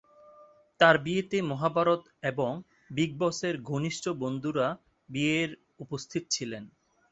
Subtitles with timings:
[0.79, 2.01] তার বিয়েতে মহাভারত
[2.23, 2.51] এবং
[2.89, 4.67] বিগ বসের ঘনিষ্ঠ বন্ধুরা
[5.09, 5.49] বিয়ের
[5.79, 6.63] উপস্থিত ছিলেন।